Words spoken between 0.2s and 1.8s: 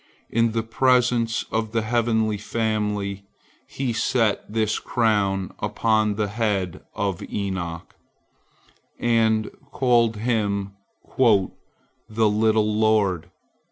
In the presence of